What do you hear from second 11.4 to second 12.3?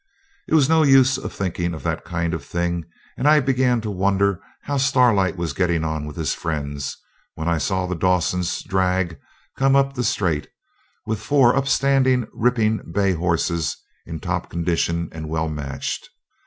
upstanding